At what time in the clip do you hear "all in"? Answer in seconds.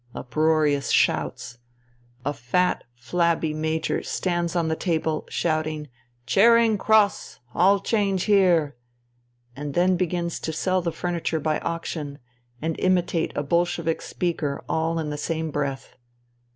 14.67-15.11